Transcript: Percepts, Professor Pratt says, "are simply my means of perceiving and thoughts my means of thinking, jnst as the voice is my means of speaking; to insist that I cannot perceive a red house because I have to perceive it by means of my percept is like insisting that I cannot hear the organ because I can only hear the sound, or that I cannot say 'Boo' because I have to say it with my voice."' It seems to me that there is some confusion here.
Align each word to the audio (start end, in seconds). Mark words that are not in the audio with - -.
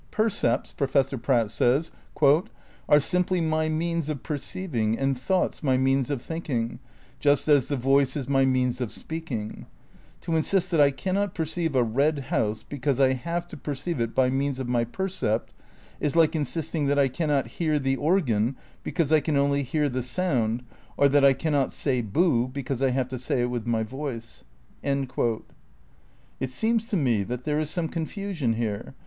Percepts, 0.09 0.71
Professor 0.71 1.15
Pratt 1.15 1.51
says, 1.51 1.91
"are 2.89 2.99
simply 2.99 3.39
my 3.39 3.69
means 3.69 4.09
of 4.09 4.23
perceiving 4.23 4.97
and 4.97 5.15
thoughts 5.15 5.61
my 5.61 5.77
means 5.77 6.09
of 6.09 6.23
thinking, 6.23 6.79
jnst 7.21 7.47
as 7.47 7.67
the 7.67 7.77
voice 7.77 8.17
is 8.17 8.27
my 8.27 8.43
means 8.43 8.81
of 8.81 8.91
speaking; 8.91 9.67
to 10.21 10.35
insist 10.35 10.71
that 10.71 10.81
I 10.81 10.89
cannot 10.89 11.35
perceive 11.35 11.75
a 11.75 11.83
red 11.83 12.17
house 12.33 12.63
because 12.67 12.99
I 12.99 13.13
have 13.13 13.47
to 13.49 13.57
perceive 13.57 14.01
it 14.01 14.15
by 14.15 14.31
means 14.31 14.57
of 14.57 14.67
my 14.67 14.85
percept 14.85 15.53
is 15.99 16.15
like 16.15 16.35
insisting 16.35 16.87
that 16.87 16.97
I 16.97 17.07
cannot 17.07 17.45
hear 17.59 17.77
the 17.77 17.95
organ 17.97 18.55
because 18.83 19.11
I 19.11 19.19
can 19.19 19.37
only 19.37 19.61
hear 19.61 19.87
the 19.87 20.01
sound, 20.01 20.63
or 20.97 21.09
that 21.09 21.23
I 21.23 21.33
cannot 21.33 21.71
say 21.71 22.01
'Boo' 22.01 22.47
because 22.47 22.81
I 22.81 22.89
have 22.89 23.09
to 23.09 23.19
say 23.19 23.43
it 23.43 23.51
with 23.51 23.67
my 23.67 23.83
voice."' 23.83 24.45
It 24.83 25.13
seems 26.49 26.87
to 26.87 26.97
me 26.97 27.21
that 27.21 27.43
there 27.43 27.59
is 27.59 27.69
some 27.69 27.87
confusion 27.87 28.55
here. 28.55 28.95